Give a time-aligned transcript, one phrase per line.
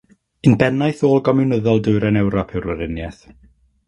[0.51, 3.21] Unbennaeth ôl-gomiwnyddol Dwyrain Ewrop yw'r weriniaeth.